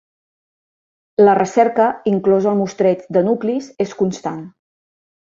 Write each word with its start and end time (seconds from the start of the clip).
La 1.27 1.35
recerca, 1.41 1.87
inclòs 2.13 2.49
el 2.55 2.59
mostreig 2.65 3.07
de 3.19 3.27
nuclis, 3.31 3.71
és 3.89 3.99
constant. 4.05 4.45